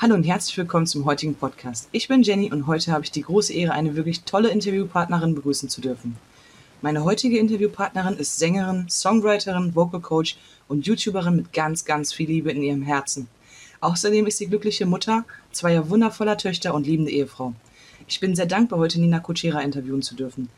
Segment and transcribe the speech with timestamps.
[0.00, 1.88] Hallo und herzlich willkommen zum heutigen Podcast.
[1.90, 5.68] Ich bin Jenny und heute habe ich die große Ehre, eine wirklich tolle Interviewpartnerin begrüßen
[5.68, 6.16] zu dürfen.
[6.82, 10.38] Meine heutige Interviewpartnerin ist Sängerin, Songwriterin, Vocal Coach
[10.68, 13.26] und YouTuberin mit ganz, ganz viel Liebe in ihrem Herzen.
[13.80, 17.54] Außerdem ist sie glückliche Mutter zweier wundervoller Töchter und liebende Ehefrau.
[18.06, 20.48] Ich bin sehr dankbar, heute Nina Kutschera interviewen zu dürfen.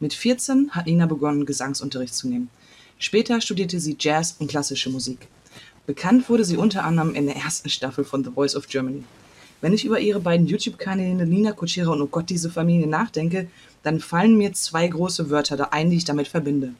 [0.00, 2.50] Mit 14 hat Nina begonnen, Gesangsunterricht zu nehmen.
[2.98, 5.28] Später studierte sie Jazz und klassische Musik.
[5.88, 9.04] Bekannt wurde sie unter anderem in der ersten Staffel von The Voice of Germany.
[9.62, 13.48] Wenn ich über ihre beiden YouTube-Kanäle Nina Kutschera und Oh Gott, diese Familie nachdenke,
[13.82, 16.74] dann fallen mir zwei große Wörter da ein, die ich damit verbinde.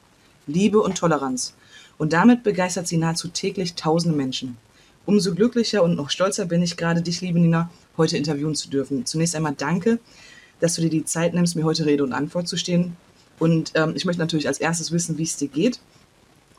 [0.46, 1.54] Liebe und Toleranz.
[1.96, 4.58] Und damit begeistert sie nahezu täglich tausende Menschen.
[5.06, 9.06] Umso glücklicher und noch stolzer bin ich gerade, dich, liebe Nina, heute interviewen zu dürfen.
[9.06, 10.00] Zunächst einmal danke,
[10.60, 12.94] dass du dir die Zeit nimmst, mir heute Rede und Antwort zu stehen.
[13.38, 15.80] Und ähm, ich möchte natürlich als erstes wissen, wie es dir geht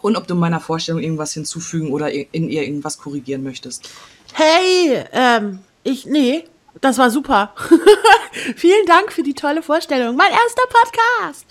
[0.01, 3.89] und ob du meiner Vorstellung irgendwas hinzufügen oder in ihr irgendwas korrigieren möchtest.
[4.33, 6.45] Hey, ähm, ich, nee,
[6.81, 7.53] das war super.
[8.55, 10.15] Vielen Dank für die tolle Vorstellung.
[10.15, 11.45] Mein erster Podcast.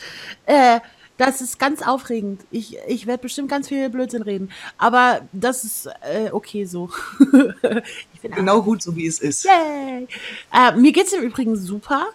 [0.46, 0.80] Äh,
[1.18, 2.42] das ist ganz aufregend.
[2.52, 4.50] Ich, ich werde bestimmt ganz viel Blödsinn reden.
[4.78, 6.90] Aber das ist äh, okay so.
[8.22, 9.44] genau gut, so wie es ist.
[9.44, 10.06] Yay.
[10.54, 12.06] Äh, mir geht's im Übrigen super.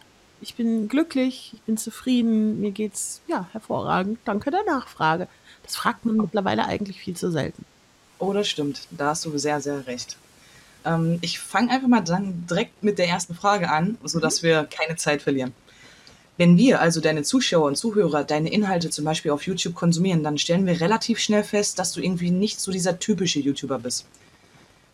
[0.42, 4.20] Ich bin glücklich, ich bin zufrieden, mir geht's ja hervorragend.
[4.26, 5.28] Danke der Nachfrage.
[5.64, 7.66] Das fragt man mittlerweile eigentlich viel zu selten.
[8.20, 8.88] Oh, das stimmt.
[8.92, 10.18] Da hast du sehr, sehr recht.
[10.86, 14.48] Ähm, ich fange einfach mal dann direkt mit der ersten Frage an, sodass mhm.
[14.48, 15.54] wir keine Zeit verlieren.
[16.38, 20.40] Wenn wir, also deine Zuschauer und Zuhörer, deine Inhalte zum Beispiel auf YouTube konsumieren, dann
[20.40, 24.06] stellen wir relativ schnell fest, dass du irgendwie nicht so dieser typische YouTuber bist.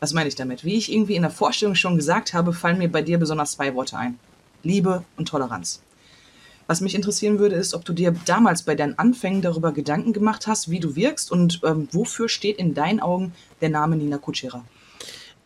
[0.02, 0.66] Was meine ich damit?
[0.66, 3.73] Wie ich irgendwie in der Vorstellung schon gesagt habe, fallen mir bei dir besonders zwei
[3.73, 4.20] Worte ein.
[4.64, 5.81] Liebe und Toleranz.
[6.70, 10.45] Was mich interessieren würde, ist, ob du dir damals bei deinen Anfängen darüber Gedanken gemacht
[10.45, 14.64] hast, wie du wirkst und ähm, wofür steht in deinen Augen der Name Nina Kutschera?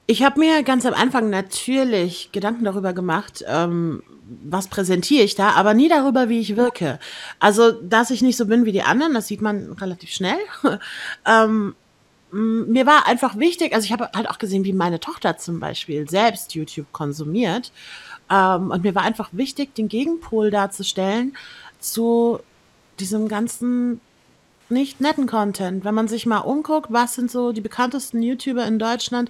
[0.05, 4.03] Ich habe mir ganz am Anfang natürlich Gedanken darüber gemacht, ähm,
[4.43, 6.99] was präsentiere ich da, aber nie darüber, wie ich wirke.
[7.39, 10.35] Also, dass ich nicht so bin wie die anderen, das sieht man relativ schnell.
[11.25, 11.73] ähm,
[12.33, 16.09] mir war einfach wichtig, also ich habe halt auch gesehen, wie meine Tochter zum Beispiel
[16.09, 17.71] selbst YouTube konsumiert.
[18.29, 21.35] Ähm, und mir war einfach wichtig, den Gegenpol darzustellen
[21.79, 22.39] zu
[22.99, 23.99] diesem ganzen
[24.69, 25.85] nicht netten Content.
[25.85, 29.29] Wenn man sich mal umguckt, was sind so die bekanntesten YouTuber in Deutschland,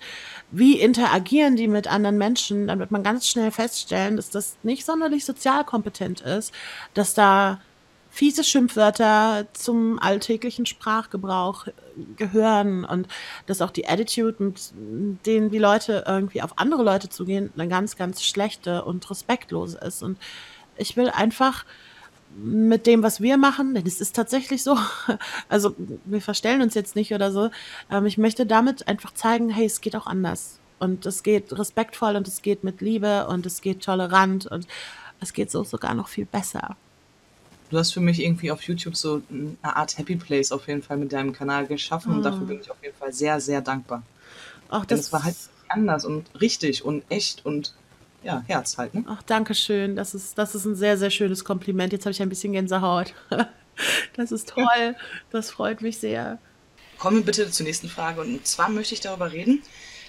[0.51, 4.85] wie interagieren die mit anderen Menschen, dann wird man ganz schnell feststellen, dass das nicht
[4.85, 6.53] sonderlich sozial kompetent ist,
[6.93, 7.59] dass da
[8.13, 11.65] fiese Schimpfwörter zum alltäglichen Sprachgebrauch
[12.15, 13.07] gehören und
[13.47, 17.95] dass auch die Attitude, mit denen die Leute irgendwie auf andere Leute zugehen, eine ganz,
[17.95, 20.03] ganz schlechte und respektlose ist.
[20.03, 20.19] Und
[20.77, 21.65] ich will einfach
[22.35, 24.77] mit dem, was wir machen, denn es ist tatsächlich so,
[25.49, 25.75] also
[26.05, 27.49] wir verstellen uns jetzt nicht oder so,
[27.89, 30.59] ähm, ich möchte damit einfach zeigen, hey, es geht auch anders.
[30.77, 34.67] Und es geht respektvoll und es geht mit Liebe und es geht tolerant und
[35.19, 36.77] es geht so sogar noch viel besser
[37.73, 40.97] du hast für mich irgendwie auf YouTube so eine Art Happy Place auf jeden Fall
[40.97, 42.17] mit deinem Kanal geschaffen mhm.
[42.17, 44.03] und dafür bin ich auf jeden Fall sehr, sehr dankbar.
[44.69, 45.35] Ach, das, das war halt
[45.69, 47.73] anders und richtig und echt und
[48.23, 48.93] ja, Herz halt.
[48.93, 49.03] Ne?
[49.07, 49.95] Ach, danke schön.
[49.95, 51.91] Das ist, das ist ein sehr, sehr schönes Kompliment.
[51.91, 53.13] Jetzt habe ich ein bisschen Gänsehaut.
[54.15, 54.67] Das ist toll.
[54.79, 54.93] Ja.
[55.31, 56.37] Das freut mich sehr.
[56.99, 58.21] Kommen wir bitte zur nächsten Frage.
[58.21, 59.63] Und zwar möchte ich darüber reden,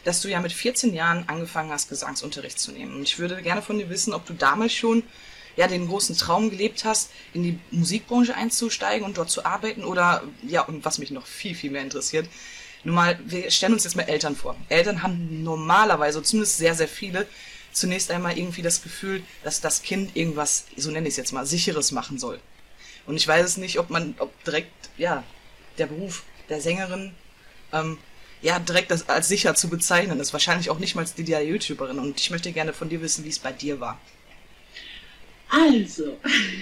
[0.04, 2.94] dass du ja mit 14 Jahren angefangen hast, Gesangsunterricht zu nehmen.
[2.94, 5.02] Und ich würde gerne von dir wissen, ob du damals schon
[5.56, 10.22] ja den großen Traum gelebt hast, in die Musikbranche einzusteigen und dort zu arbeiten oder
[10.46, 12.28] ja und was mich noch viel viel mehr interessiert,
[12.82, 14.56] nun mal wir stellen uns jetzt mal Eltern vor.
[14.68, 17.26] Eltern haben normalerweise zumindest sehr sehr viele
[17.74, 21.44] zunächst einmal irgendwie das Gefühl, dass das Kind irgendwas, so nenne ich es jetzt mal,
[21.44, 22.40] sicheres machen soll.
[23.06, 25.24] Und ich weiß es nicht, ob man, ob direkt, ja,
[25.76, 27.12] der Beruf der Sängerin,
[27.72, 27.98] ähm,
[28.42, 30.32] ja, direkt das als sicher zu bezeichnen ist.
[30.32, 31.98] Wahrscheinlich auch nicht mal die YouTuberin.
[31.98, 33.98] Und ich möchte gerne von dir wissen, wie es bei dir war.
[35.54, 36.18] Also,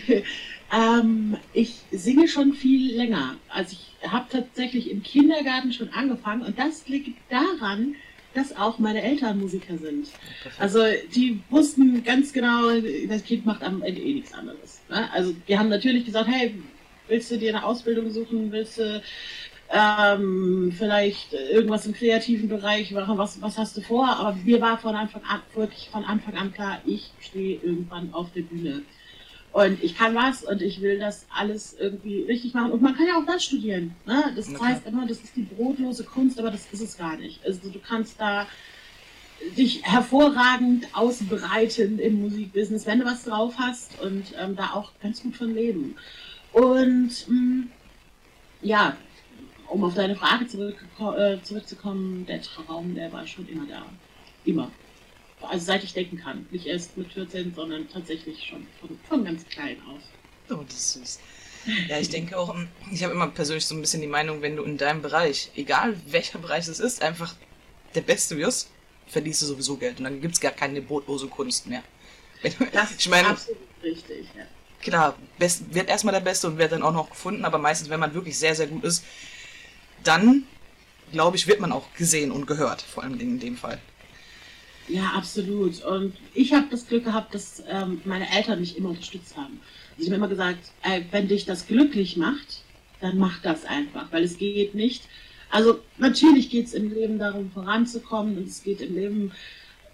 [0.72, 3.36] ähm, ich singe schon viel länger.
[3.48, 7.94] Also ich habe tatsächlich im Kindergarten schon angefangen und das liegt daran,
[8.34, 10.08] dass auch meine Eltern Musiker sind.
[10.58, 10.80] Also
[11.14, 12.70] die wussten ganz genau,
[13.08, 14.80] das Kind macht am Ende eh nichts anderes.
[14.88, 15.10] Ne?
[15.12, 16.54] Also die haben natürlich gesagt, hey,
[17.08, 19.02] willst du dir eine Ausbildung suchen, willst du
[19.72, 24.06] ähm, vielleicht irgendwas im kreativen Bereich machen, was, was hast du vor?
[24.06, 28.30] Aber mir war von Anfang an, wirklich von Anfang an klar, ich stehe irgendwann auf
[28.32, 28.82] der Bühne.
[29.52, 32.72] Und ich kann was und ich will das alles irgendwie richtig machen.
[32.72, 33.94] Und man kann ja auch das studieren.
[34.06, 34.32] Ne?
[34.36, 34.62] Das okay.
[34.62, 37.44] heißt immer, das ist die brotlose Kunst, aber das ist es gar nicht.
[37.44, 38.46] Also du kannst da
[39.56, 45.22] dich hervorragend ausbreiten im Musikbusiness, wenn du was drauf hast und ähm, da auch ganz
[45.22, 45.96] gut von leben.
[46.52, 47.70] Und mh, mm,
[48.62, 48.96] ja,
[49.72, 50.84] um auf deine Frage zurück,
[51.16, 53.86] äh, zurückzukommen, der Traum, der war schon immer da.
[54.44, 54.70] Immer.
[55.40, 56.46] also seit ich denken kann.
[56.50, 60.02] Nicht erst mit 14, sondern tatsächlich schon von, von ganz klein auf.
[60.50, 61.20] Oh, das ist süß.
[61.88, 62.54] Ja, ich denke auch,
[62.92, 65.96] ich habe immer persönlich so ein bisschen die Meinung, wenn du in deinem Bereich, egal
[66.06, 67.34] welcher Bereich es ist, einfach
[67.94, 68.70] der Beste wirst,
[69.06, 69.98] verdienst du sowieso Geld.
[69.98, 71.82] Und dann gibt es gar keine brotlose Kunst mehr.
[72.42, 72.54] Das
[72.98, 74.44] ich meine, ist absolut richtig, ja.
[74.82, 78.00] Klar, best, wird erstmal der Beste und wird dann auch noch gefunden, aber meistens, wenn
[78.00, 79.04] man wirklich sehr, sehr gut ist,
[80.04, 80.44] dann,
[81.12, 83.78] glaube ich, wird man auch gesehen und gehört, vor allem in dem Fall.
[84.88, 85.82] Ja, absolut.
[85.84, 89.60] Und ich habe das Glück gehabt, dass ähm, meine Eltern mich immer unterstützt haben.
[89.96, 92.62] Sie haben immer gesagt, äh, wenn dich das glücklich macht,
[93.00, 95.04] dann mach das einfach, weil es geht nicht.
[95.50, 99.32] Also natürlich geht es im Leben darum, voranzukommen und es geht im Leben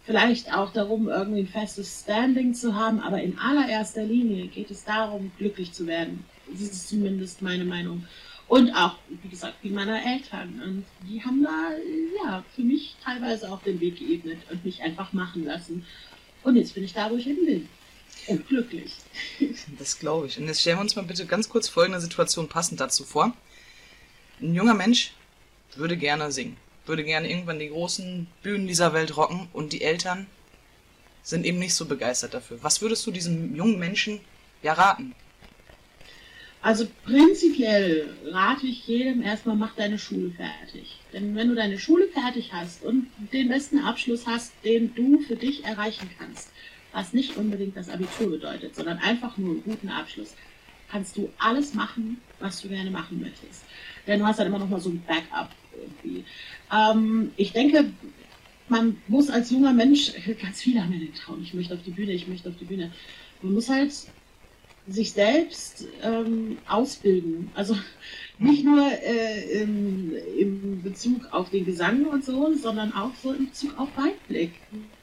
[0.05, 4.85] vielleicht auch darum, irgendwie ein festes Standing zu haben, aber in allererster Linie geht es
[4.85, 6.25] darum, glücklich zu werden.
[6.51, 8.07] Das ist zumindest meine Meinung.
[8.49, 10.61] Und auch, wie gesagt, wie meine Eltern.
[10.65, 11.71] Und die haben da,
[12.25, 15.85] ja, für mich teilweise auch den Weg geebnet und mich einfach machen lassen.
[16.43, 17.69] Und jetzt bin ich da, wo ich eben bin.
[18.27, 18.97] Und glücklich.
[19.79, 20.39] Das glaube ich.
[20.39, 23.35] Und jetzt stellen wir uns mal bitte ganz kurz folgende Situation passend dazu vor.
[24.41, 25.13] Ein junger Mensch
[25.77, 26.57] würde gerne singen,
[26.87, 30.27] würde gerne irgendwann die großen Bühnen dieser Welt rocken und die Eltern
[31.23, 32.59] sind eben nicht so begeistert dafür.
[32.63, 34.21] Was würdest du diesem jungen Menschen
[34.63, 35.15] ja raten?
[36.61, 40.97] Also prinzipiell rate ich jedem erstmal, mach deine Schule fertig.
[41.13, 45.37] Denn wenn du deine Schule fertig hast und den besten Abschluss hast, den du für
[45.37, 46.51] dich erreichen kannst,
[46.93, 50.35] was nicht unbedingt das Abitur bedeutet, sondern einfach nur einen guten Abschluss,
[50.91, 53.65] kannst du alles machen, was du gerne machen möchtest.
[54.07, 56.25] Denn du hast dann immer noch mal so ein Backup irgendwie.
[56.73, 57.93] Ähm, ich denke,
[58.69, 60.13] man muss als junger Mensch,
[60.43, 62.65] ganz viele haben ja den Traum, ich möchte auf die Bühne, ich möchte auf die
[62.65, 62.91] Bühne.
[63.43, 63.93] Man muss halt
[64.89, 67.51] sich selbst ähm, ausbilden.
[67.55, 67.77] Also
[68.39, 73.47] nicht nur äh, im, im, Bezug auf den Gesang und so, sondern auch so in
[73.47, 74.53] Bezug auf Weitblick.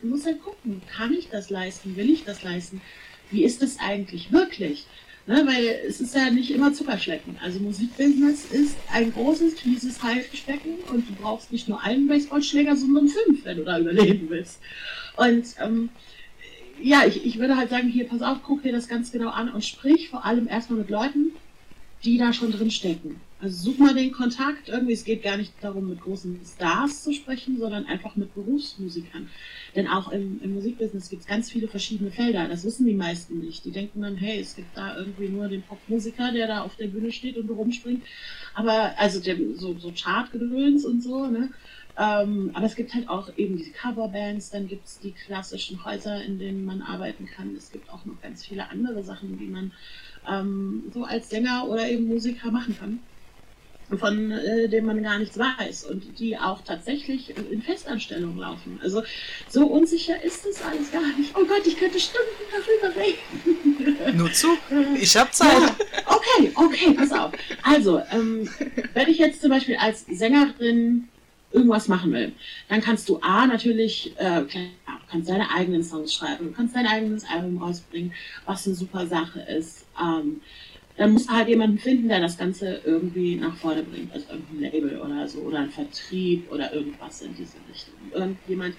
[0.02, 2.82] Man muss halt gucken, kann ich das leisten, will ich das leisten?
[3.32, 4.86] Wie ist es eigentlich wirklich?
[5.28, 7.36] Ne, weil es ist ja nicht immer Zuckerschlecken.
[7.42, 13.08] Also Musikbusiness ist ein großes, fieses Haifischbecken und du brauchst nicht nur einen Baseballschläger, sondern
[13.08, 14.60] fünf, wenn du da überleben willst.
[15.18, 15.90] Und ähm,
[16.82, 19.50] ja, ich, ich würde halt sagen, hier, pass auf, guck dir das ganz genau an
[19.50, 21.32] und sprich vor allem erstmal mit Leuten,
[22.04, 23.20] die da schon drin stecken.
[23.42, 24.70] Also such mal den Kontakt.
[24.70, 29.30] Irgendwie, es geht gar nicht darum, mit großen Stars zu sprechen, sondern einfach mit Berufsmusikern.
[29.76, 32.48] Denn auch im, im Musikbusiness gibt es ganz viele verschiedene Felder.
[32.48, 33.66] Das wissen die meisten nicht.
[33.66, 36.88] Die denken dann, hey, es gibt da irgendwie nur den Popmusiker, der da auf der
[36.88, 38.04] Bühne steht und rumspringt.
[38.54, 41.50] Aber, also der, so, so Chartgedöns und so, ne?
[41.98, 46.22] Ähm, aber es gibt halt auch eben diese Coverbands, dann gibt es die klassischen Häuser,
[46.24, 47.56] in denen man arbeiten kann.
[47.56, 49.72] Es gibt auch noch ganz viele andere Sachen, die man
[50.30, 53.00] ähm, so als Sänger oder eben Musiker machen kann,
[53.98, 58.78] von äh, denen man gar nichts weiß und die auch tatsächlich in Festanstellung laufen.
[58.84, 59.04] Also
[59.48, 61.34] so unsicher ist das alles gar nicht.
[61.34, 64.18] Oh Gott, ich könnte Stunden darüber reden.
[64.18, 64.50] Nur zu,
[65.00, 65.62] ich habe Zeit.
[65.62, 65.76] Ja,
[66.08, 67.32] okay, okay, pass auf.
[67.64, 68.50] Also, ähm,
[68.94, 71.08] wenn ich jetzt zum Beispiel als Sängerin
[71.52, 72.34] irgendwas machen will,
[72.70, 76.76] dann kannst du A natürlich, äh, klar, du kannst deine eigenen Songs schreiben, du kannst
[76.76, 78.14] dein eigenes Album rausbringen,
[78.46, 79.86] was eine super Sache ist.
[80.02, 80.42] Ähm,
[80.98, 84.72] dann musst du halt jemanden finden, der das Ganze irgendwie nach vorne bringt, also irgendein
[84.72, 87.96] Label oder so, oder ein Vertrieb oder irgendwas in diese Richtung.
[88.14, 88.76] Irgendjemand,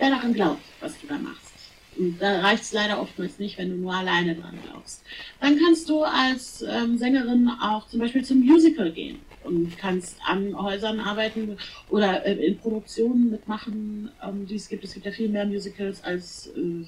[0.00, 1.52] der daran glaubt, was du da machst.
[1.98, 5.02] Und da reicht es leider oftmals nicht, wenn du nur alleine dran glaubst.
[5.40, 10.60] Dann kannst du als ähm, Sängerin auch zum Beispiel zum Musical gehen und kannst an
[10.60, 11.56] Häusern arbeiten
[11.88, 14.84] oder äh, in Produktionen mitmachen, ähm, die es gibt.
[14.84, 16.84] Es gibt ja viel mehr Musicals als äh,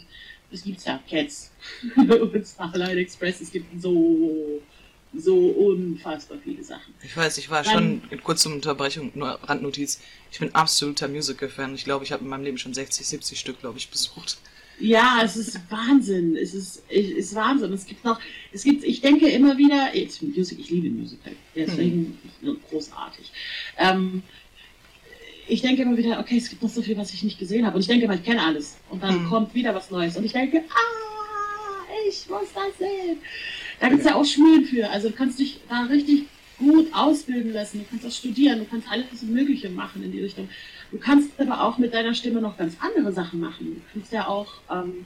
[0.51, 1.51] es gibt ja Cats
[1.97, 3.41] und Starlight Express.
[3.41, 4.61] Es gibt so
[5.15, 6.93] so unfassbar viele Sachen.
[7.03, 10.01] Ich weiß, ich war Dann, schon, kurz zur Unterbrechung, nur Randnotiz,
[10.31, 11.75] ich bin absoluter Musical-Fan.
[11.75, 14.39] Ich glaube, ich habe in meinem Leben schon 60, 70 Stück, glaube ich, besucht.
[14.81, 16.37] Ja, es ist Wahnsinn.
[16.37, 17.73] Es ist, es ist Wahnsinn.
[17.73, 18.21] Es gibt noch,
[18.53, 22.59] es gibt, ich denke immer wieder, jetzt Music, ich liebe Musical, deswegen mhm.
[22.71, 23.33] großartig.
[23.77, 24.23] Ähm,
[25.49, 27.77] ich denke immer wieder, okay, es gibt noch so viel, was ich nicht gesehen habe.
[27.77, 28.77] Und ich denke immer, ich kenne alles.
[28.91, 29.29] Und dann mhm.
[29.29, 30.17] kommt wieder was Neues.
[30.17, 33.19] Und ich denke, ah, ich muss das sehen.
[33.81, 34.89] Da gibt es ja auch Schulen für.
[34.91, 36.25] Also du kannst dich da richtig
[36.59, 37.81] gut ausbilden lassen.
[37.81, 38.59] Du kannst das studieren.
[38.59, 40.49] Du kannst alles Mögliche machen in die Richtung.
[40.91, 43.75] Du kannst aber auch mit deiner Stimme noch ganz andere Sachen machen.
[43.75, 45.05] Du kannst ja auch ähm,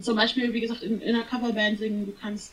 [0.00, 2.06] zum Beispiel, wie gesagt, in, in einer Coverband singen.
[2.06, 2.52] Du kannst,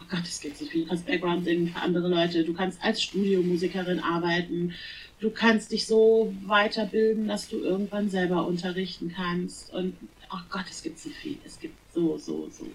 [0.00, 0.82] oh Gott, das geht so viel.
[0.82, 2.44] Du kannst Background singen für andere Leute.
[2.44, 4.74] Du kannst als Studiomusikerin arbeiten.
[5.20, 9.72] Du kannst dich so weiterbilden, dass du irgendwann selber unterrichten kannst.
[9.72, 9.96] Und
[10.32, 11.38] oh Gott, es gibt so viel.
[11.44, 12.66] Es gibt so, so, so,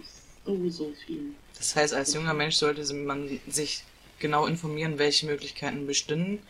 [0.44, 1.32] so, so viel.
[1.56, 3.84] Das heißt, als junger Mensch sollte man sich
[4.18, 6.40] genau informieren, welche Möglichkeiten bestehen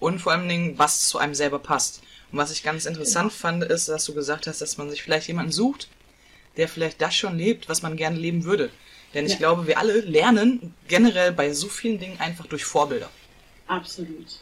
[0.00, 2.02] und vor allen Dingen, was zu einem selber passt.
[2.32, 3.40] Und was ich ganz interessant genau.
[3.40, 5.88] fand, ist, dass du gesagt hast, dass man sich vielleicht jemanden sucht,
[6.56, 8.70] der vielleicht das schon lebt, was man gerne leben würde.
[9.14, 9.38] Denn ich ja.
[9.38, 13.10] glaube, wir alle lernen generell bei so vielen Dingen einfach durch Vorbilder.
[13.66, 14.38] Absolut.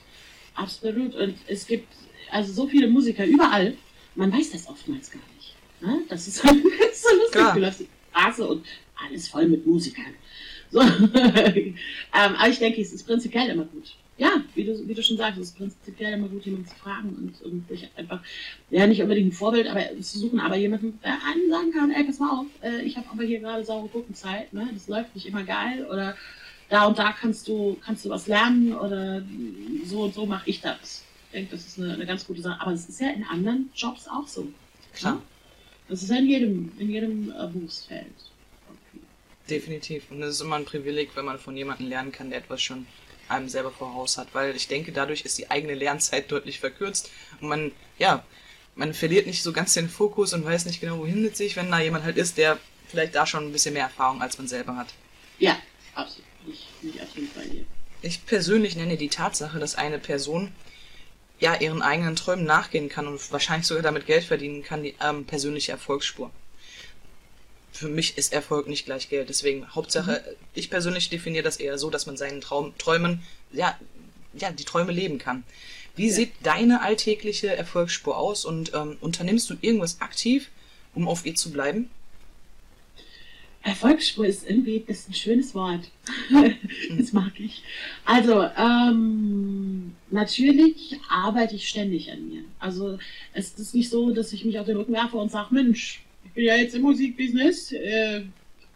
[0.54, 1.14] Absolut.
[1.14, 1.88] Und es gibt
[2.30, 3.76] also so viele Musiker überall.
[4.14, 5.54] Man weiß das oftmals gar nicht.
[5.80, 6.02] Ne?
[6.08, 7.32] Das ist so lustig.
[7.32, 7.54] Klar.
[7.54, 8.66] Du läufst die Straße und
[9.06, 10.14] alles voll mit Musikern.
[10.70, 10.80] So.
[10.80, 11.74] ähm,
[12.12, 13.94] aber ich denke, es ist prinzipiell immer gut.
[14.18, 17.10] Ja, wie du, wie du schon sagst, es ist prinzipiell immer gut, jemanden zu fragen
[17.10, 18.20] und, und sich einfach,
[18.68, 22.02] ja, nicht unbedingt ein Vorbild aber, zu suchen, aber jemanden, der einem sagen kann, ey,
[22.02, 24.68] pass mal auf, äh, ich habe aber hier gerade saure Gurkenzeit, ne?
[24.74, 26.16] das läuft nicht immer geil oder
[26.68, 29.22] da und da kannst du, kannst du was lernen oder
[29.84, 31.04] so und so mache ich das.
[31.26, 32.60] Ich denke, das ist eine, eine ganz gute Sache.
[32.60, 34.48] Aber es ist ja in anderen Jobs auch so.
[34.94, 35.14] Klar.
[35.14, 35.22] Ne?
[35.88, 38.12] Das ist ja in jedem, in jedem äh, Berufsfeld.
[39.48, 40.10] Definitiv.
[40.10, 42.86] Und es ist immer ein Privileg, wenn man von jemandem lernen kann, der etwas schon
[43.28, 47.48] einem selber voraus hat, weil ich denke, dadurch ist die eigene Lernzeit deutlich verkürzt und
[47.48, 48.24] man, ja,
[48.74, 51.70] man verliert nicht so ganz den Fokus und weiß nicht genau, wohin mit sich, wenn
[51.70, 52.58] da jemand halt ist, der
[52.88, 54.88] vielleicht da schon ein bisschen mehr Erfahrung als man selber hat.
[55.38, 55.56] Ja,
[55.94, 56.24] absolut.
[56.46, 57.64] Ich bin absolut bei dir.
[58.00, 60.52] Ich persönlich nenne die Tatsache, dass eine Person
[61.40, 65.24] ja ihren eigenen Träumen nachgehen kann und wahrscheinlich sogar damit Geld verdienen kann, die ähm,
[65.24, 66.30] persönliche Erfolgsspur
[67.78, 69.28] für mich ist Erfolg nicht gleich Geld.
[69.28, 70.36] Deswegen, Hauptsache, mhm.
[70.54, 73.78] ich persönlich definiere das eher so, dass man seinen Traum, Träumen, ja,
[74.34, 75.44] ja, die Träume leben kann.
[75.94, 76.12] Wie ja.
[76.12, 80.50] sieht deine alltägliche Erfolgsspur aus und ähm, unternimmst du irgendwas aktiv,
[80.94, 81.88] um auf ihr zu bleiben?
[83.62, 85.90] Erfolgsspur ist irgendwie das ist ein schönes Wort.
[86.98, 87.62] das mag ich.
[88.04, 92.42] Also, ähm, natürlich arbeite ich ständig an mir.
[92.58, 92.98] Also,
[93.34, 96.32] es ist nicht so, dass ich mich auf den Rücken werfe und sage, Mensch, ich
[96.32, 98.22] bin ja jetzt im Musikbusiness, äh,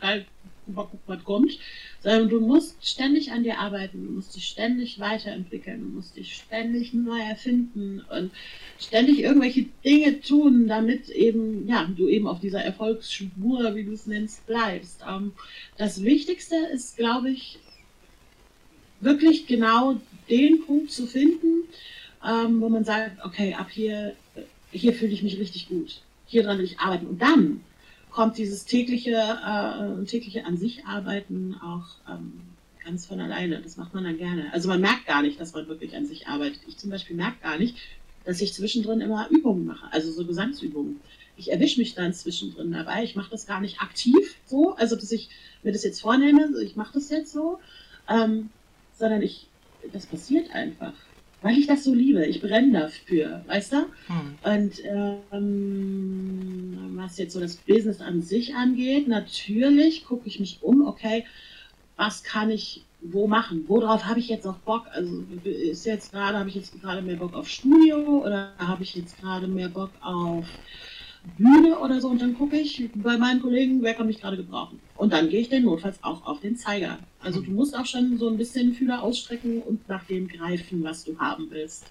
[0.00, 0.26] halt,
[0.66, 1.58] mal gucken, was kommt.
[2.02, 6.34] Sondern du musst ständig an dir arbeiten, du musst dich ständig weiterentwickeln, du musst dich
[6.34, 8.32] ständig neu erfinden und
[8.80, 14.06] ständig irgendwelche Dinge tun, damit eben, ja, du eben auf dieser Erfolgsspur, wie du es
[14.06, 15.02] nennst, bleibst.
[15.08, 15.32] Ähm,
[15.76, 17.58] das Wichtigste ist, glaube ich,
[19.00, 21.64] wirklich genau den Punkt zu finden,
[22.24, 24.16] ähm, wo man sagt, okay, ab hier,
[24.72, 27.06] hier fühle ich mich richtig gut hier dran will ich arbeiten.
[27.06, 27.60] Und dann
[28.10, 32.40] kommt dieses tägliche, äh, tägliche an sich arbeiten auch ähm,
[32.84, 33.60] ganz von alleine.
[33.60, 34.52] Das macht man dann gerne.
[34.52, 36.60] Also man merkt gar nicht, dass man wirklich an sich arbeitet.
[36.66, 37.76] Ich zum Beispiel merke gar nicht,
[38.24, 41.00] dass ich zwischendrin immer Übungen mache, also so Gesangsübungen.
[41.36, 43.04] Ich erwische mich dann zwischendrin dabei.
[43.04, 45.28] Ich mache das gar nicht aktiv so, also dass ich
[45.62, 47.58] mir das jetzt vornehme, ich mache das jetzt so,
[48.08, 48.50] ähm,
[48.98, 49.48] sondern ich,
[49.92, 50.92] das passiert einfach
[51.42, 52.24] weil ich das so liebe.
[52.26, 53.76] Ich brenne dafür, weißt du?
[54.06, 54.38] Hm.
[54.44, 54.72] Und
[55.32, 61.24] ähm, was jetzt so das Business an sich angeht, natürlich gucke ich mich um, okay,
[61.96, 63.64] was kann ich wo machen?
[63.66, 64.86] Worauf habe ich jetzt auch Bock?
[64.92, 68.94] Also ist jetzt gerade, habe ich jetzt gerade mehr Bock auf Studio oder habe ich
[68.94, 70.46] jetzt gerade mehr Bock auf
[71.38, 74.80] Bühne oder so und dann gucke ich bei meinen Kollegen, wer kann mich gerade gebrauchen.
[74.96, 76.98] Und dann gehe ich dann notfalls auch auf den Zeiger.
[77.20, 81.04] Also du musst auch schon so ein bisschen Fühler ausstrecken und nach dem greifen, was
[81.04, 81.84] du haben willst.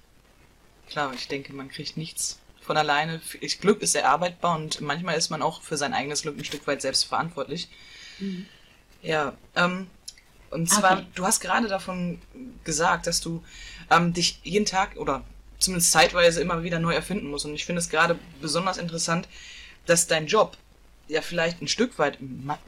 [0.89, 3.21] Klar, ich denke, man kriegt nichts von alleine.
[3.61, 6.81] Glück ist erarbeitbar und manchmal ist man auch für sein eigenes Glück ein Stück weit
[6.81, 7.69] selbst verantwortlich.
[8.19, 8.45] Mhm.
[9.01, 9.87] Ja, ähm,
[10.51, 11.07] und zwar, okay.
[11.15, 12.19] du hast gerade davon
[12.63, 13.41] gesagt, dass du
[13.89, 15.23] ähm, dich jeden Tag oder
[15.61, 17.45] zumindest zeitweise immer wieder neu erfinden muss.
[17.45, 19.27] Und ich finde es gerade besonders interessant,
[19.85, 20.57] dass dein Job
[21.07, 22.17] ja vielleicht ein Stück weit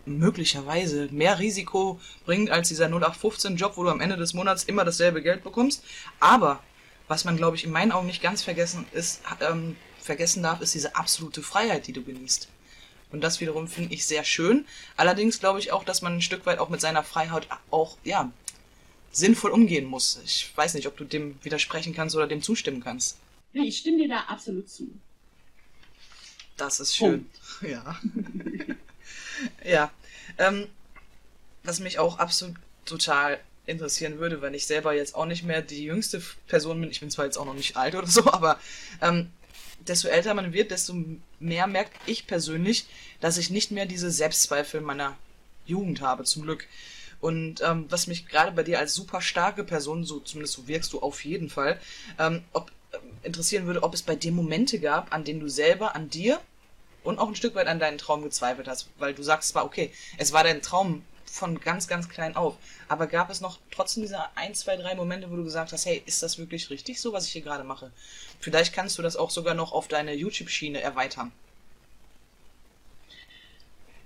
[0.05, 5.21] möglicherweise mehr Risiko bringt als dieser 0815-Job, wo du am Ende des Monats immer dasselbe
[5.21, 5.83] Geld bekommst.
[6.19, 6.61] Aber
[7.07, 10.73] was man, glaube ich, in meinen Augen nicht ganz vergessen ist, ähm, vergessen darf, ist
[10.73, 12.49] diese absolute Freiheit, die du genießt.
[13.11, 14.65] Und das wiederum finde ich sehr schön.
[14.97, 18.31] Allerdings glaube ich auch, dass man ein Stück weit auch mit seiner Freiheit auch, ja,
[19.13, 20.19] sinnvoll umgehen muss.
[20.25, 23.17] Ich weiß nicht, ob du dem widersprechen kannst oder dem zustimmen kannst.
[23.53, 24.87] Ja, ich stimme dir da absolut zu.
[26.57, 27.29] Das ist schön.
[27.61, 27.67] Oh.
[27.67, 27.99] Ja.
[29.63, 29.91] ja.
[30.37, 30.67] Ähm,
[31.63, 35.83] was mich auch absolut total interessieren würde, wenn ich selber jetzt auch nicht mehr die
[35.83, 38.59] jüngste Person bin, ich bin zwar jetzt auch noch nicht alt oder so, aber
[39.01, 39.31] ähm,
[39.87, 40.95] desto älter man wird, desto
[41.39, 42.85] mehr merke ich persönlich,
[43.21, 45.17] dass ich nicht mehr diese Selbstzweifel meiner
[45.65, 46.67] Jugend habe, zum Glück.
[47.23, 50.91] Und ähm, was mich gerade bei dir als super starke Person, so zumindest so wirkst
[50.91, 51.79] du auf jeden Fall,
[52.19, 55.95] ähm, ob, äh, interessieren würde, ob es bei dir Momente gab, an denen du selber
[55.95, 56.41] an dir
[57.01, 59.93] und auch ein Stück weit an deinen Traum gezweifelt hast, weil du sagst zwar, okay,
[60.17, 62.57] es war dein Traum von ganz, ganz klein auf,
[62.89, 66.03] aber gab es noch trotzdem diese ein, zwei, drei Momente, wo du gesagt hast, hey,
[66.05, 67.93] ist das wirklich richtig so, was ich hier gerade mache?
[68.41, 71.31] Vielleicht kannst du das auch sogar noch auf deine YouTube-Schiene erweitern.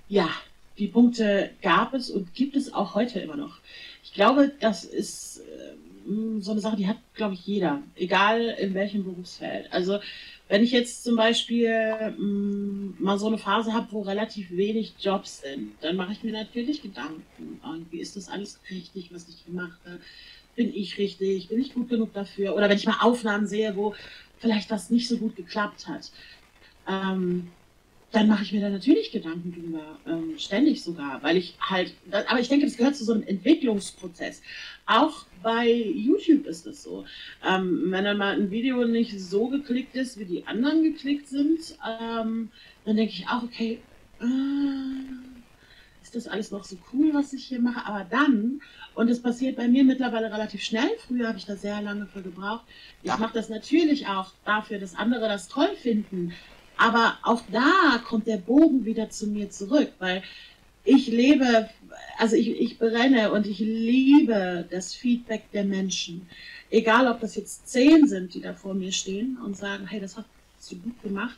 [0.07, 0.29] Ja,
[0.77, 3.59] die Punkte gab es und gibt es auch heute immer noch.
[4.03, 5.41] Ich glaube, das ist,
[6.05, 9.71] mh, so eine Sache, die hat, glaube ich, jeder, egal in welchem Berufsfeld.
[9.71, 9.99] Also
[10.49, 15.41] wenn ich jetzt zum Beispiel mh, mal so eine Phase habe, wo relativ wenig Jobs
[15.41, 17.59] sind, dann mache ich mir natürlich Gedanken.
[17.91, 19.99] Wie ist das alles richtig, was ich mache?
[20.55, 21.49] Bin ich richtig?
[21.49, 22.55] Bin ich gut genug dafür?
[22.55, 23.93] Oder wenn ich mal Aufnahmen sehe, wo
[24.39, 26.11] vielleicht was nicht so gut geklappt hat.
[26.87, 27.49] Ähm,
[28.11, 32.39] dann mache ich mir da natürlich Gedanken drüber, ähm, ständig sogar, weil ich halt, aber
[32.39, 34.41] ich denke, das gehört zu so einem Entwicklungsprozess.
[34.85, 37.05] Auch bei YouTube ist es so.
[37.45, 41.77] Ähm, wenn dann mal ein Video nicht so geklickt ist, wie die anderen geklickt sind,
[41.85, 42.49] ähm,
[42.85, 43.79] dann denke ich auch, okay,
[44.21, 44.25] äh,
[46.01, 47.85] ist das alles noch so cool, was ich hier mache?
[47.85, 48.61] Aber dann,
[48.95, 52.21] und es passiert bei mir mittlerweile relativ schnell, früher habe ich da sehr lange für
[52.21, 52.63] gebraucht,
[53.03, 56.33] ich mache das natürlich auch dafür, dass andere das toll finden,
[56.77, 60.23] aber auch da kommt der Bogen wieder zu mir zurück, weil
[60.87, 61.69] ich lebe,
[62.17, 66.27] also ich, ich brenne und ich liebe das Feedback der Menschen.
[66.69, 70.15] Egal, ob das jetzt zehn sind, die da vor mir stehen und sagen, hey, das
[70.15, 70.27] hast
[70.69, 71.37] du gut gemacht.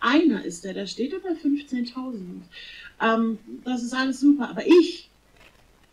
[0.00, 2.42] Einer ist der, der steht über 15.000.
[3.00, 4.50] Ähm, das ist alles super.
[4.50, 5.08] Aber ich,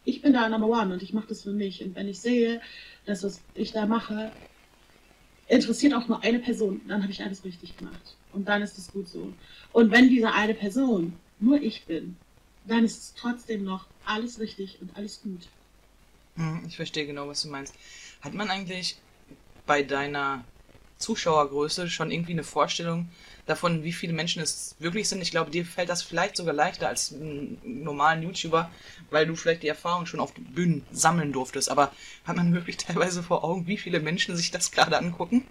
[0.03, 1.83] ich bin da Number One und ich mache das für mich.
[1.83, 2.61] Und wenn ich sehe,
[3.05, 4.31] dass was ich da mache,
[5.47, 8.16] interessiert auch nur eine Person, dann habe ich alles richtig gemacht.
[8.33, 9.33] Und dann ist es gut so.
[9.71, 12.17] Und wenn diese eine Person nur ich bin,
[12.65, 15.47] dann ist es trotzdem noch alles richtig und alles gut.
[16.35, 17.73] Hm, ich verstehe genau, was du meinst.
[18.21, 18.97] Hat man eigentlich
[19.65, 20.43] bei deiner
[20.97, 23.09] Zuschauergröße schon irgendwie eine Vorstellung
[23.45, 25.21] davon, wie viele Menschen es wirklich sind?
[25.21, 28.69] Ich glaube, dir fällt das vielleicht sogar leichter als einem normalen YouTuber,
[29.09, 31.69] weil du vielleicht die Erfahrung schon auf den Bühnen sammeln durftest.
[31.69, 31.91] Aber
[32.25, 35.45] hat man wirklich teilweise vor Augen, wie viele Menschen sich das gerade angucken?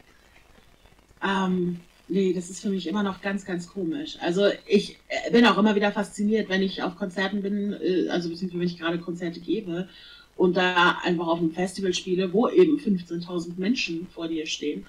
[1.23, 4.17] Ähm, Nee, das ist für mich immer noch ganz, ganz komisch.
[4.21, 8.29] Also ich äh, bin auch immer wieder fasziniert, wenn ich auf Konzerten bin, äh, also
[8.29, 9.89] beziehungsweise wenn ich gerade Konzerte gebe
[10.37, 14.87] und da einfach auf einem Festival spiele, wo eben 15.000 Menschen vor dir stehen.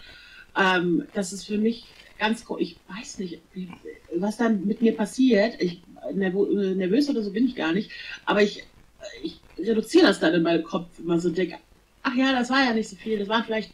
[0.56, 1.86] Ähm, das ist für mich
[2.20, 3.40] ganz, ich weiß nicht,
[4.16, 5.60] was dann mit mir passiert.
[5.60, 5.82] Ich,
[6.14, 7.90] nervös oder so bin ich gar nicht,
[8.26, 8.64] aber ich,
[9.24, 11.58] ich reduziere das dann in meinem Kopf immer so denke,
[12.04, 13.74] ach ja, das war ja nicht so viel, das waren vielleicht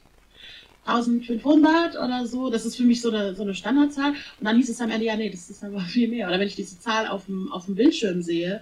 [0.85, 2.49] 1500 oder so.
[2.49, 4.11] Das ist für mich so eine, so eine Standardzahl.
[4.11, 6.27] Und dann hieß es am Ende, ja, nee, das ist aber viel mehr.
[6.27, 8.61] Oder wenn ich diese Zahl auf dem, auf dem Bildschirm sehe,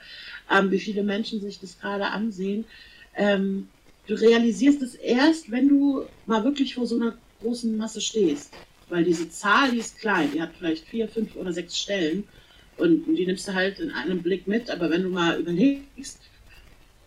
[0.50, 2.66] ähm, wie viele Menschen sich das gerade ansehen,
[3.16, 3.68] ähm,
[4.08, 8.54] du realisierst es erst, wenn du mal wirklich vor so einer großen Masse stehst.
[8.90, 12.26] Weil diese Zahl, die ist klein, die hat vielleicht vier, fünf oder sechs Stellen.
[12.78, 14.70] Und die nimmst du halt in einem Blick mit.
[14.70, 16.20] Aber wenn du mal überlegst,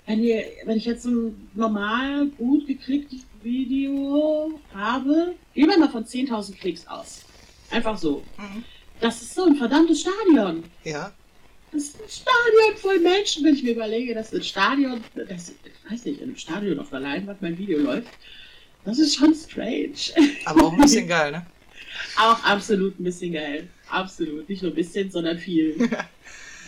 [0.07, 6.05] wenn, ihr, wenn ich jetzt ein normal gut geklicktes Video habe, gehen wir mal von
[6.05, 7.23] 10.000 Klicks aus.
[7.71, 8.23] Einfach so.
[8.39, 8.65] Mhm.
[9.01, 10.65] Das ist so ein verdammtes Stadion.
[10.85, 11.13] Ja.
[11.73, 15.91] Das ist ein Stadion voll Menschen, wenn ich mir überlege, dass ein Stadion, das, ich
[15.91, 18.09] weiß nicht, in einem Stadion auf der Leinwand mein Video läuft.
[18.85, 19.95] Das ist schon strange.
[20.45, 21.47] Aber auch ein bisschen geil, ne?
[22.17, 23.69] Auch absolut ein bisschen geil.
[23.89, 24.49] Absolut.
[24.49, 25.89] Nicht nur ein bisschen, sondern viel.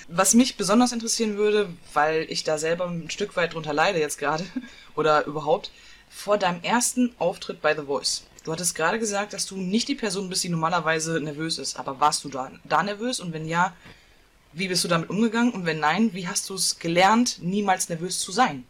[0.09, 4.19] Was mich besonders interessieren würde, weil ich da selber ein Stück weit drunter leide jetzt
[4.19, 4.45] gerade,
[4.95, 5.71] oder überhaupt,
[6.09, 8.25] vor deinem ersten Auftritt bei The Voice.
[8.45, 11.79] Du hattest gerade gesagt, dass du nicht die Person bist, die normalerweise nervös ist.
[11.79, 13.19] Aber warst du da, da nervös?
[13.19, 13.75] Und wenn ja,
[14.53, 15.53] wie bist du damit umgegangen?
[15.53, 18.64] Und wenn nein, wie hast du es gelernt, niemals nervös zu sein?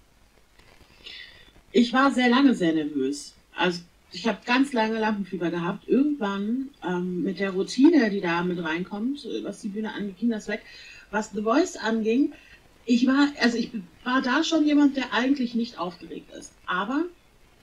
[1.72, 3.34] Ich war sehr lange sehr nervös.
[3.54, 3.80] Also
[4.12, 5.86] ich habe ganz lange Lampenfieber gehabt.
[5.86, 10.30] Irgendwann ähm, mit der Routine, die da mit reinkommt, äh, was die Bühne angeht, ging
[10.30, 10.62] das weg.
[11.10, 12.32] Was The Voice anging,
[12.84, 13.70] ich war, also ich
[14.04, 16.52] war da schon jemand, der eigentlich nicht aufgeregt ist.
[16.66, 17.04] Aber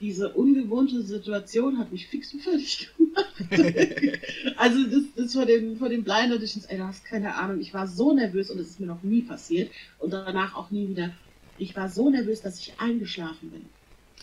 [0.01, 3.33] diese ungewohnte Situation hat mich fix und fertig gemacht.
[4.57, 7.73] also das, das vor den, vor den Blind Auditions, ey, du hast keine Ahnung, ich
[7.73, 11.11] war so nervös und das ist mir noch nie passiert und danach auch nie wieder.
[11.57, 13.65] Ich war so nervös, dass ich eingeschlafen bin.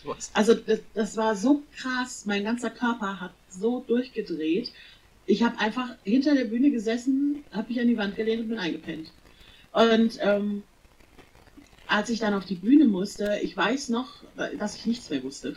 [0.03, 0.29] Was?
[0.33, 4.71] Also das, das war so krass, mein ganzer Körper hat so durchgedreht.
[5.25, 8.57] Ich habe einfach hinter der Bühne gesessen, habe mich an die Wand gelehnt und bin
[8.57, 9.11] eingepennt.
[9.71, 10.63] Und ähm,
[11.87, 14.23] als ich dann auf die Bühne musste, ich weiß noch,
[14.57, 15.55] dass ich nichts mehr wusste.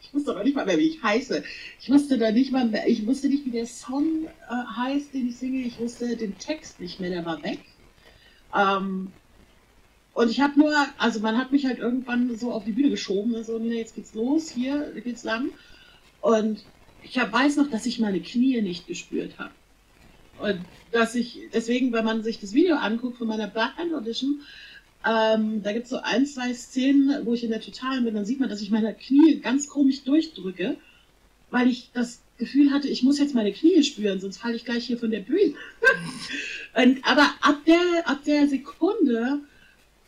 [0.00, 1.44] Ich wusste aber nicht mal mehr, wie ich heiße.
[1.80, 5.28] Ich wusste da nicht mal mehr, ich wusste nicht, wie der Song äh, heißt, den
[5.28, 5.60] ich singe.
[5.60, 7.60] Ich wusste den Text nicht mehr, der war weg.
[8.56, 9.12] Ähm,
[10.14, 13.32] und ich habe nur, also man hat mich halt irgendwann so auf die Bühne geschoben,
[13.44, 15.50] so, also, jetzt geht's los, hier geht's lang.
[16.20, 16.64] Und
[17.02, 19.50] ich weiß noch, dass ich meine Knie nicht gespürt habe.
[20.38, 20.60] Und
[20.92, 24.40] dass ich, deswegen, wenn man sich das Video anguckt von meiner Blind Audition,
[25.06, 28.24] ähm, da gibt es so ein, zwei Szenen, wo ich in der Totalen bin, dann
[28.24, 30.76] sieht man, dass ich meine Knie ganz komisch durchdrücke,
[31.50, 34.86] weil ich das Gefühl hatte, ich muss jetzt meine Knie spüren, sonst falle ich gleich
[34.86, 35.54] hier von der Bühne.
[36.74, 39.40] Und, aber ab der, ab der Sekunde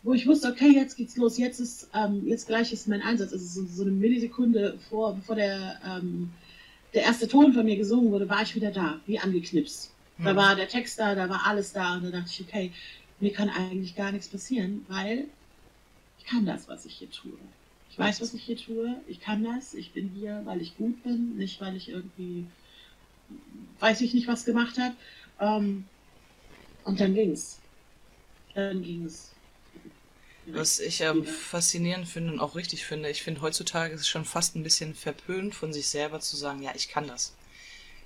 [0.03, 3.33] wo ich wusste, okay, jetzt geht's los, jetzt ist, ähm, jetzt gleich ist mein Einsatz.
[3.33, 6.31] Also so, so eine Millisekunde vor, bevor der, ähm,
[6.95, 9.93] der erste Ton von mir gesungen wurde, war ich wieder da, wie angeknipst.
[10.19, 10.25] Mhm.
[10.25, 12.73] Da war der Text da, da war alles da und da dachte ich, okay,
[13.21, 15.27] mir kann eigentlich gar nichts passieren, weil
[16.19, 17.39] ich kann das, was ich hier tue.
[17.91, 21.03] Ich weiß, was ich hier tue, ich kann das, ich bin hier, weil ich gut
[21.03, 22.47] bin, nicht weil ich irgendwie,
[23.81, 24.95] weiß ich nicht, was gemacht habe.
[25.41, 25.85] Ähm,
[26.85, 27.59] und dann ging's.
[28.55, 29.33] Dann ging's.
[30.47, 34.25] Was ich ähm, faszinierend finde und auch richtig finde, ich finde heutzutage ist es schon
[34.25, 37.35] fast ein bisschen verpönt von sich selber zu sagen, ja, ich kann das.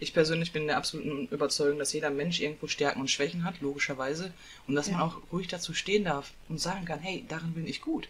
[0.01, 4.33] Ich persönlich bin der absoluten Überzeugung, dass jeder Mensch irgendwo Stärken und Schwächen hat, logischerweise,
[4.67, 4.95] und dass ja.
[4.95, 8.09] man auch ruhig dazu stehen darf und sagen kann, hey, darin bin ich gut.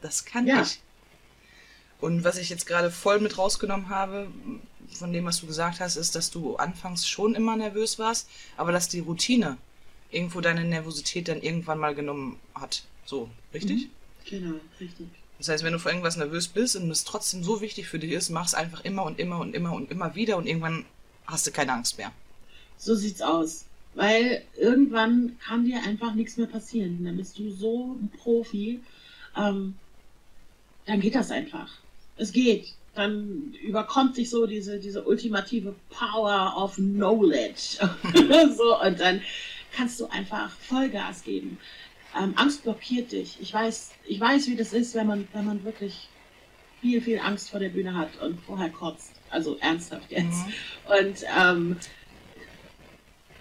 [0.00, 0.62] Das kann ja.
[0.62, 0.80] ich.
[2.00, 4.28] Und was ich jetzt gerade voll mit rausgenommen habe,
[4.90, 8.72] von dem, was du gesagt hast, ist, dass du anfangs schon immer nervös warst, aber
[8.72, 9.58] dass die Routine
[10.10, 12.84] irgendwo deine Nervosität dann irgendwann mal genommen hat.
[13.08, 13.86] So, richtig?
[13.86, 13.90] Mhm.
[14.28, 15.06] Genau, richtig.
[15.38, 18.12] Das heißt, wenn du vor irgendwas nervös bist und es trotzdem so wichtig für dich
[18.12, 20.84] ist, mach es einfach immer und immer und immer und immer wieder und irgendwann
[21.26, 22.12] hast du keine Angst mehr.
[22.76, 23.64] So sieht's aus.
[23.94, 27.02] Weil irgendwann kann dir einfach nichts mehr passieren.
[27.02, 28.80] Dann bist du so ein Profi.
[29.34, 29.74] Ähm,
[30.84, 31.70] dann geht das einfach.
[32.18, 32.74] Es geht.
[32.94, 37.78] Dann überkommt sich so diese, diese ultimative Power of Knowledge.
[38.54, 39.22] so, und dann
[39.72, 41.56] kannst du einfach Vollgas geben.
[42.16, 43.38] Ähm, Angst blockiert dich.
[43.40, 46.08] Ich weiß, ich weiß, wie das ist, wenn man, wenn man wirklich
[46.80, 49.12] viel, viel Angst vor der Bühne hat und vorher kotzt.
[49.30, 50.46] Also ernsthaft jetzt.
[50.46, 50.52] Mhm.
[51.00, 51.76] Und ähm,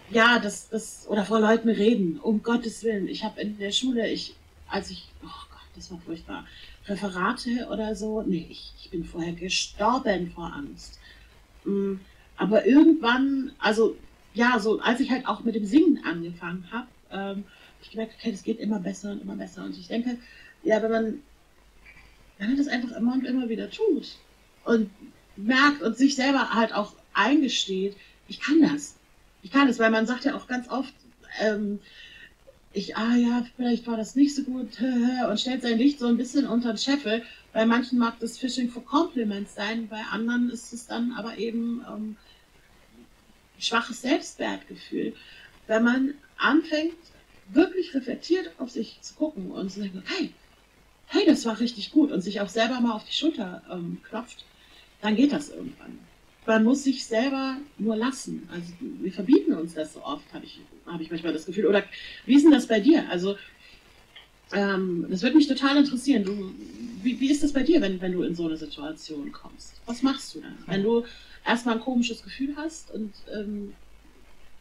[0.10, 3.08] ja, das, das, oder vor Leuten reden, um Gottes Willen.
[3.08, 4.36] Ich habe in der Schule, ich,
[4.70, 6.46] als ich, oh Gott, das war furchtbar,
[6.88, 11.00] Referate oder so, nee, ich, ich bin vorher gestorben vor Angst.
[11.66, 11.96] Mm,
[12.38, 13.98] aber irgendwann, also
[14.34, 17.44] ja, so als ich halt auch mit dem Singen angefangen habe, ähm, habe
[17.82, 19.64] ich gemerkt, okay, das geht immer besser und immer besser.
[19.64, 20.18] Und ich denke,
[20.64, 21.24] ja, wenn man,
[22.38, 24.18] wenn man das einfach immer und immer wieder tut
[24.66, 24.90] und
[25.36, 27.96] merkt und sich selber halt auch eingesteht,
[28.28, 28.96] ich kann das.
[29.44, 30.94] Ich kann das, weil man sagt ja auch ganz oft,
[31.40, 31.80] ähm,
[32.74, 34.70] ich, ah ja, vielleicht war das nicht so gut
[35.30, 37.24] und stellt sein Licht so ein bisschen unter den Scheffel.
[37.54, 41.84] Bei manchen mag das Fishing for Compliments sein, bei anderen ist es dann aber eben
[41.90, 42.18] ähm,
[43.58, 45.16] schwaches Selbstwertgefühl.
[45.66, 46.96] Wenn man anfängt,
[47.50, 50.32] wirklich reflektiert auf sich zu gucken und zu sagen, hey,
[51.08, 54.44] hey, das war richtig gut und sich auch selber mal auf die Schulter ähm, klopft,
[55.02, 56.00] dann geht das irgendwann.
[56.46, 58.48] Man muss sich selber nur lassen.
[58.52, 61.66] Also wir verbieten uns das so oft, habe ich, hab ich manchmal das Gefühl.
[61.66, 61.84] Oder
[62.26, 63.10] wie ist denn das bei dir?
[63.10, 63.36] Also
[64.54, 66.24] ähm, das würde mich total interessieren.
[66.24, 66.54] Du,
[67.04, 69.74] wie, wie ist das bei dir, wenn, wenn du in so eine Situation kommst?
[69.86, 70.58] Was machst du dann?
[70.68, 71.06] Wenn du
[71.46, 73.14] erstmal ein komisches Gefühl hast und.
[73.34, 73.74] Ähm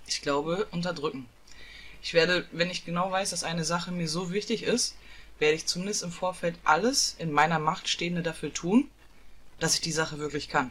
[0.08, 1.26] ich glaube, unterdrücken.
[2.06, 4.94] Ich werde, wenn ich genau weiß, dass eine Sache mir so wichtig ist,
[5.40, 8.88] werde ich zumindest im Vorfeld alles in meiner Macht Stehende dafür tun,
[9.58, 10.70] dass ich die Sache wirklich kann.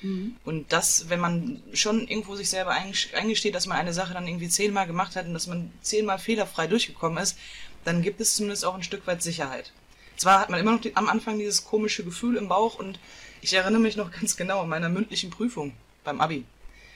[0.00, 0.36] Mhm.
[0.42, 4.48] Und das, wenn man schon irgendwo sich selber eingesteht, dass man eine Sache dann irgendwie
[4.48, 7.36] zehnmal gemacht hat und dass man zehnmal fehlerfrei durchgekommen ist,
[7.84, 9.72] dann gibt es zumindest auch ein Stück weit Sicherheit.
[10.16, 12.98] Zwar hat man immer noch die, am Anfang dieses komische Gefühl im Bauch und
[13.42, 16.46] ich erinnere mich noch ganz genau an meiner mündlichen Prüfung beim Abi.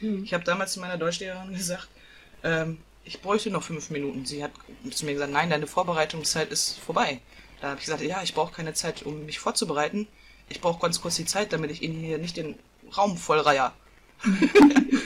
[0.01, 0.25] Mhm.
[0.25, 1.89] Ich habe damals zu meiner Deutschlehrerin gesagt,
[2.43, 4.25] ähm, ich bräuchte noch fünf Minuten.
[4.25, 4.53] Sie hat
[4.91, 7.21] zu mir gesagt, nein, deine Vorbereitungszeit ist vorbei.
[7.61, 10.07] Da habe ich gesagt, ja, ich brauche keine Zeit, um mich vorzubereiten.
[10.49, 12.59] Ich brauche ganz kurz die Zeit, damit ich Ihnen hier nicht den
[12.97, 13.73] Raum vollreihe.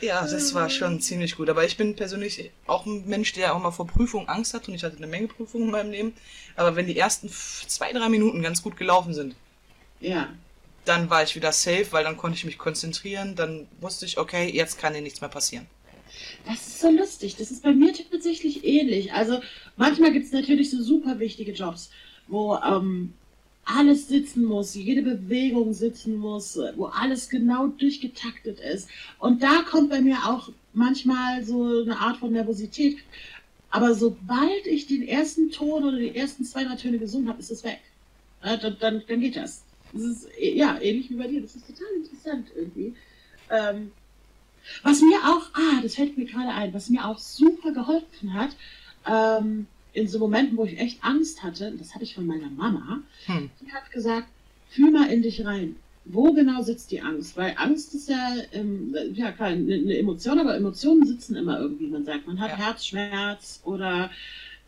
[0.00, 1.50] Ja, das war schon ziemlich gut.
[1.50, 4.74] Aber ich bin persönlich auch ein Mensch, der auch mal vor Prüfungen Angst hat und
[4.74, 6.14] ich hatte eine Menge Prüfungen in meinem Leben.
[6.56, 9.34] Aber wenn die ersten zwei, drei Minuten ganz gut gelaufen sind,
[10.00, 10.28] ja.
[10.84, 13.36] Dann war ich wieder safe, weil dann konnte ich mich konzentrieren.
[13.36, 15.66] Dann wusste ich, okay, jetzt kann dir nichts mehr passieren.
[16.46, 17.36] Das ist so lustig.
[17.36, 19.12] Das ist bei mir tatsächlich ähnlich.
[19.12, 19.40] Also
[19.76, 21.90] manchmal gibt es natürlich so super wichtige Jobs,
[22.28, 23.12] wo ähm,
[23.64, 28.88] alles sitzen muss, jede Bewegung sitzen muss, wo alles genau durchgetaktet ist.
[29.18, 32.98] Und da kommt bei mir auch manchmal so eine Art von Nervosität.
[33.70, 37.50] Aber sobald ich den ersten Ton oder die ersten zwei, drei Töne gesungen habe, ist
[37.50, 37.80] es weg.
[38.42, 39.62] Dann, dann, dann, geht das.
[39.92, 41.40] Das ist ja ähnlich wie bei dir.
[41.42, 42.94] Das ist total interessant irgendwie.
[43.50, 43.92] Ähm,
[44.82, 48.50] was mir auch, ah, das fällt mir gerade ein, was mir auch super geholfen hat,
[49.06, 53.00] ähm, in so Momenten, wo ich echt Angst hatte, das hatte ich von meiner Mama,
[53.26, 53.50] hm.
[53.60, 54.28] die hat gesagt,
[54.68, 55.76] fühl mal in dich rein.
[56.04, 57.36] Wo genau sitzt die Angst?
[57.36, 61.88] Weil Angst ist ja, ähm, ja klar, eine, eine, Emotion, aber Emotionen sitzen immer irgendwie.
[61.88, 62.56] Man sagt, man hat ja.
[62.56, 64.10] Herzschmerz oder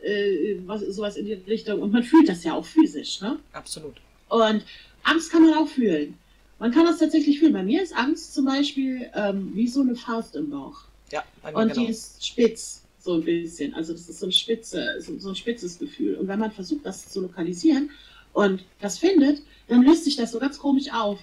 [0.03, 3.21] äh, was, sowas in die Richtung und man fühlt das ja auch physisch.
[3.23, 3.39] Ne?
[3.53, 3.95] Absolut.
[4.29, 4.63] Und
[5.05, 6.19] Angst kann man auch fühlen.
[6.59, 7.53] Man kann das tatsächlich fühlen.
[7.53, 10.83] Bei mir ist Angst zum Beispiel ähm, wie so eine Faust im Bauch.
[11.11, 11.81] Ja, bei mir Und genau.
[11.81, 13.75] die ist spitz So ein bisschen.
[13.75, 16.15] Also das ist so ein spitze, so, so ein spitzes Gefühl.
[16.17, 17.91] Und wenn man versucht, das zu lokalisieren
[18.33, 21.19] und das findet, dann löst sich das so ganz komisch auf.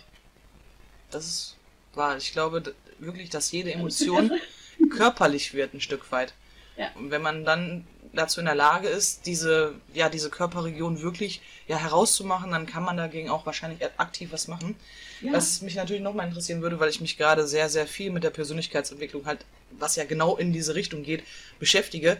[1.12, 1.56] Das ist
[1.94, 2.18] wahr.
[2.18, 4.32] Ich glaube wirklich, dass jede Emotion
[4.90, 6.34] körperlich wird ein Stück weit.
[6.78, 6.92] Ja.
[6.96, 11.78] Und wenn man dann dazu in der Lage ist, diese, ja, diese Körperregion wirklich ja,
[11.78, 14.76] herauszumachen, dann kann man dagegen auch wahrscheinlich aktiv was machen.
[15.22, 15.34] Ja.
[15.34, 18.30] Was mich natürlich nochmal interessieren würde, weil ich mich gerade sehr, sehr viel mit der
[18.30, 21.24] Persönlichkeitsentwicklung halt, was ja genau in diese Richtung geht,
[21.60, 22.18] beschäftige.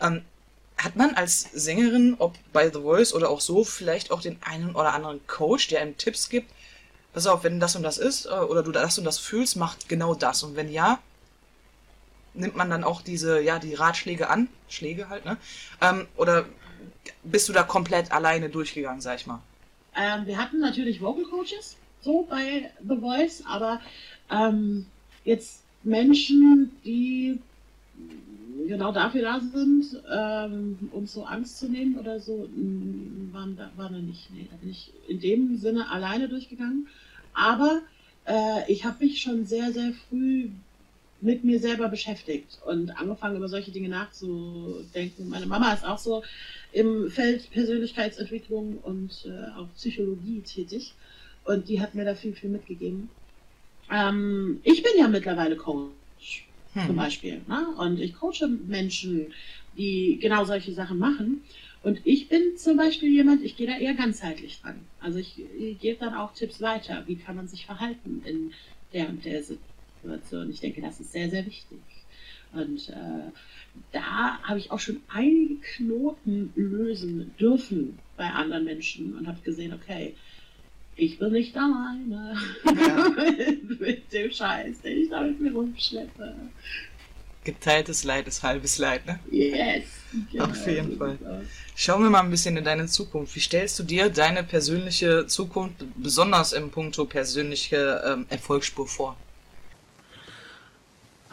[0.00, 0.22] Ähm,
[0.76, 4.74] hat man als Sängerin, ob bei The Voice oder auch so, vielleicht auch den einen
[4.74, 6.50] oder anderen Coach, der einem Tipps gibt,
[7.12, 9.88] pass auf, wenn das und das ist, äh, oder du das und das fühlst, macht
[9.88, 10.42] genau das.
[10.42, 11.00] Und wenn ja,
[12.34, 15.36] nimmt man dann auch diese, ja, die Ratschläge an, Schläge halt, ne?
[15.80, 16.46] Ähm, oder
[17.22, 19.40] bist du da komplett alleine durchgegangen, sag ich mal?
[19.96, 23.80] Ähm, wir hatten natürlich Vocal Coaches, so bei The Voice, aber
[24.30, 24.86] ähm,
[25.24, 27.38] jetzt Menschen, die
[28.66, 32.48] genau dafür da sind, ähm, uns so Angst zu nehmen oder so,
[33.32, 34.30] waren da, waren da nicht.
[34.32, 36.88] Nee, da bin ich in dem Sinne alleine durchgegangen.
[37.34, 37.82] Aber
[38.26, 40.50] äh, ich habe mich schon sehr, sehr früh
[41.22, 45.28] mit mir selber beschäftigt und angefangen über solche Dinge nachzudenken.
[45.28, 46.22] Meine Mama ist auch so
[46.72, 50.94] im Feld Persönlichkeitsentwicklung und äh, auch Psychologie tätig
[51.44, 53.08] und die hat mir da viel, viel mitgegeben.
[53.90, 56.96] Ähm, ich bin ja mittlerweile Coach zum Hm.
[56.96, 57.66] Beispiel ne?
[57.78, 59.26] und ich coache Menschen,
[59.76, 61.42] die genau solche Sachen machen.
[61.82, 64.80] Und ich bin zum Beispiel jemand, ich gehe da eher ganzheitlich dran.
[65.00, 67.02] Also ich, ich gebe dann auch Tipps weiter.
[67.06, 68.52] Wie kann man sich verhalten in
[68.92, 69.42] der und der
[70.02, 70.50] Situation?
[70.50, 71.78] Ich denke, das ist sehr, sehr wichtig.
[72.52, 73.30] Und äh,
[73.92, 79.72] da habe ich auch schon einige Knoten lösen dürfen bei anderen Menschen und habe gesehen,
[79.72, 80.14] okay,
[80.96, 83.08] ich bin nicht alleine Ja.
[83.80, 86.34] mit dem Scheiß, den ich da mit mir rumschleppe.
[87.44, 89.18] Geteiltes Leid ist halbes Leid, ne?
[89.30, 89.84] Yes.
[90.38, 91.18] Auf jeden Fall.
[91.74, 93.34] Schauen wir mal ein bisschen in deine Zukunft.
[93.34, 99.16] Wie stellst du dir deine persönliche Zukunft, besonders im Punkto persönliche ähm, Erfolgsspur vor?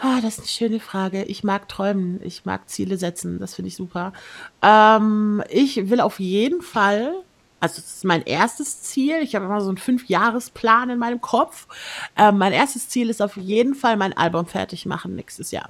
[0.02, 1.24] Ah, das ist eine schöne Frage.
[1.26, 4.14] Ich mag träumen, ich mag Ziele setzen, das finde ich super.
[4.62, 7.16] Ähm, ich will auf jeden Fall,
[7.60, 11.68] also das ist mein erstes Ziel, ich habe immer so einen Fünfjahresplan in meinem Kopf.
[12.16, 15.68] Ähm, mein erstes Ziel ist auf jeden Fall mein Album fertig machen nächstes Jahr.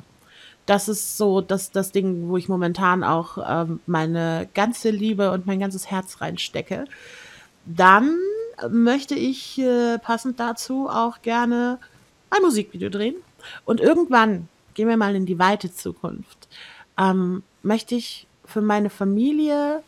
[0.68, 5.48] Das ist so das, das Ding, wo ich momentan auch ähm, meine ganze Liebe und
[5.48, 6.86] mein ganzes Herz reinstecke.
[7.66, 8.16] Dann
[8.70, 11.80] möchte ich äh, passend dazu auch gerne
[12.30, 13.16] ein Musikvideo drehen.
[13.66, 16.48] Und irgendwann, gehen wir mal in die weite Zukunft,
[16.98, 19.84] ähm, möchte ich für meine Familie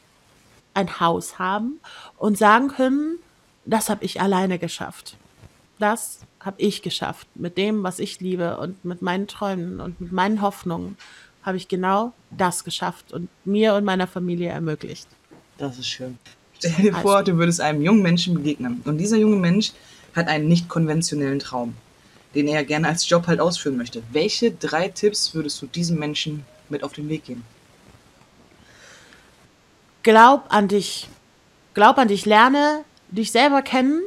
[0.74, 1.80] ein Haus haben
[2.18, 3.18] und sagen können,
[3.66, 5.18] das habe ich alleine geschafft.
[5.80, 7.28] Das habe ich geschafft.
[7.36, 10.98] Mit dem, was ich liebe und mit meinen Träumen und mit meinen Hoffnungen
[11.44, 15.08] habe ich genau das geschafft und mir und meiner Familie ermöglicht.
[15.58, 16.18] Das ist schön.
[16.58, 18.82] Stell dir vor, du würdest einem jungen Menschen begegnen.
[18.86, 19.72] Und dieser junge Mensch
[20.16, 21.76] hat einen nicht konventionellen Traum,
[22.36, 24.04] den er gerne als Job halt ausführen möchte.
[24.12, 27.44] Welche drei Tipps würdest du diesem Menschen mit auf den Weg geben?
[30.04, 31.10] Glaub an dich.
[31.74, 34.02] Glaub an dich, lerne dich selber kennen.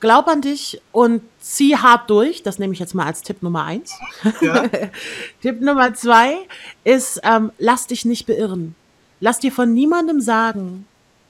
[0.00, 2.42] Glaub an dich und zieh hart durch.
[2.42, 3.94] Das nehme ich jetzt mal als Tipp Nummer eins.
[4.40, 4.64] Ja.
[5.42, 6.36] Tipp Nummer zwei
[6.84, 8.74] ist, ähm, lass dich nicht beirren.
[9.20, 10.86] Lass dir von niemandem sagen,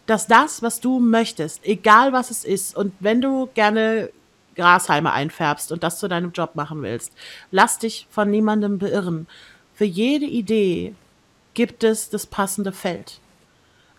[0.07, 4.11] dass das, was du möchtest, egal was es ist, und wenn du gerne
[4.59, 7.13] Grashalme einfärbst und das zu deinem Job machen willst,
[7.51, 9.27] lass dich von niemandem beirren.
[9.75, 10.95] Für jede Idee
[11.55, 13.21] gibt es das passende Feld.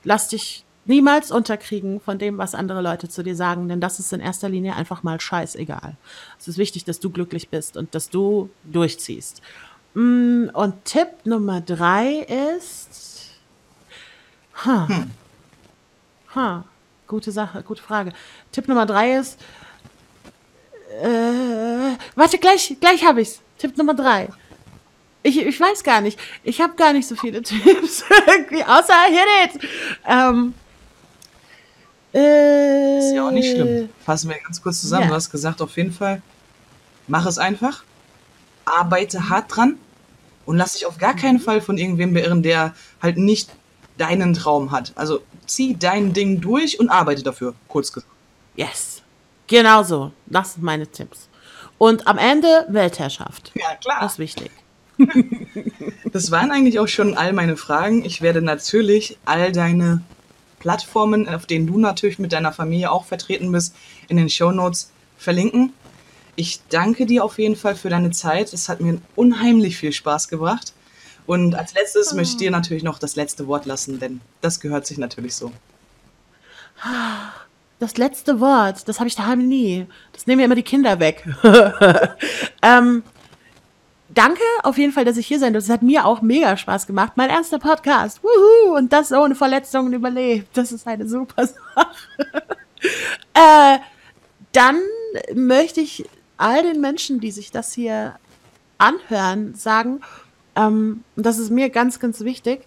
[0.03, 4.11] Lass dich niemals unterkriegen von dem, was andere Leute zu dir sagen, denn das ist
[4.13, 5.95] in erster Linie einfach mal scheißegal.
[6.39, 9.41] Es ist wichtig, dass du glücklich bist und dass du durchziehst.
[9.93, 13.31] Mm, Und Tipp Nummer drei ist.
[14.65, 14.87] Ha.
[16.35, 16.65] Ha.
[17.07, 18.13] Gute Sache, gute Frage.
[18.51, 19.39] Tipp Nummer drei ist.
[20.89, 23.39] Äh, warte, gleich, gleich habe ich's.
[23.57, 24.29] Tipp Nummer drei.
[25.21, 26.17] Ich, ich weiß gar nicht.
[26.43, 29.69] Ich habe gar nicht so viele Tipps irgendwie, außer hit it.
[30.07, 30.53] Ähm,
[32.13, 33.89] äh, Ist ja auch nicht schlimm.
[34.05, 35.03] Fassen wir ganz kurz zusammen.
[35.03, 35.09] ja.
[35.09, 36.21] Du hast gesagt, auf jeden Fall,
[37.07, 37.83] mach es einfach,
[38.65, 39.77] arbeite hart dran
[40.45, 43.49] und lass dich auf gar keinen Fall von irgendwem beirren, der halt nicht
[43.97, 44.93] deinen Traum hat.
[44.95, 48.11] Also zieh dein Ding durch und arbeite dafür, kurz gesagt.
[48.55, 49.01] Yes.
[49.49, 50.11] Genau so.
[50.27, 51.27] Das sind meine Tipps.
[51.77, 53.51] Und am Ende Weltherrschaft.
[53.55, 53.99] Ja, klar.
[54.01, 54.51] Das ist wichtig.
[56.11, 58.03] Das waren eigentlich auch schon all meine Fragen.
[58.03, 60.01] Ich werde natürlich all deine
[60.57, 63.75] Plattformen, auf denen du natürlich mit deiner Familie auch vertreten bist,
[64.07, 65.71] in den Shownotes verlinken.
[66.35, 68.53] Ich danke dir auf jeden Fall für deine Zeit.
[68.53, 70.73] Es hat mir unheimlich viel Spaß gebracht.
[71.27, 74.87] Und als letztes möchte ich dir natürlich noch das letzte Wort lassen, denn das gehört
[74.87, 75.51] sich natürlich so.
[77.79, 79.87] Das letzte Wort, das habe ich daheim nie.
[80.11, 81.23] Das nehmen ja immer die Kinder weg.
[82.61, 83.03] ähm,
[84.09, 85.71] danke auf jeden Fall, dass ich hier sein durfte.
[85.71, 87.13] Es hat mir auch mega Spaß gemacht.
[87.15, 88.21] Mein erster Podcast.
[88.21, 88.75] Wuhu!
[88.75, 90.49] Und das ohne Verletzungen überlebt.
[90.57, 92.43] Das ist eine super Sache.
[93.33, 93.79] äh,
[94.51, 94.77] dann
[95.33, 96.03] möchte ich
[96.35, 98.15] all den Menschen, die sich das hier
[98.77, 100.01] anhören, sagen,
[100.55, 102.61] ähm, und das ist mir ganz, ganz wichtig,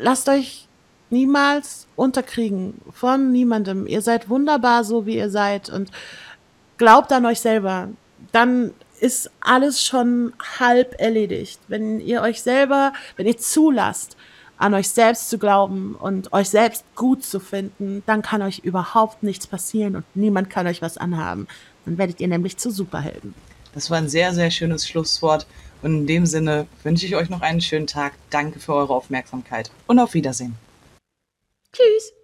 [0.00, 0.68] lasst euch
[1.14, 3.86] niemals unterkriegen von niemandem.
[3.86, 5.90] Ihr seid wunderbar, so wie ihr seid und
[6.76, 7.88] glaubt an euch selber.
[8.32, 11.60] Dann ist alles schon halb erledigt.
[11.68, 14.16] Wenn ihr euch selber, wenn ihr zulasst,
[14.56, 19.22] an euch selbst zu glauben und euch selbst gut zu finden, dann kann euch überhaupt
[19.22, 21.46] nichts passieren und niemand kann euch was anhaben.
[21.84, 23.34] Dann werdet ihr nämlich zu Superhelden.
[23.74, 25.46] Das war ein sehr, sehr schönes Schlusswort.
[25.82, 28.14] Und in dem Sinne wünsche ich euch noch einen schönen Tag.
[28.30, 30.56] Danke für eure Aufmerksamkeit und auf Wiedersehen.
[31.74, 32.14] Tschüss.